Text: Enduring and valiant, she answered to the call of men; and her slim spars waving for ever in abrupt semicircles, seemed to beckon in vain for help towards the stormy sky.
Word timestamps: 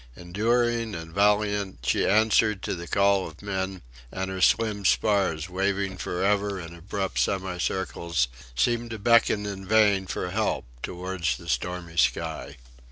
Enduring 0.15 0.95
and 0.95 1.13
valiant, 1.13 1.77
she 1.85 2.07
answered 2.07 2.63
to 2.63 2.73
the 2.73 2.87
call 2.87 3.27
of 3.27 3.43
men; 3.43 3.83
and 4.11 4.31
her 4.31 4.41
slim 4.41 4.83
spars 4.83 5.47
waving 5.47 5.95
for 5.95 6.23
ever 6.23 6.59
in 6.59 6.73
abrupt 6.73 7.19
semicircles, 7.19 8.27
seemed 8.55 8.89
to 8.89 8.97
beckon 8.97 9.45
in 9.45 9.63
vain 9.63 10.07
for 10.07 10.31
help 10.31 10.65
towards 10.81 11.37
the 11.37 11.47
stormy 11.47 11.97
sky. 11.97 12.55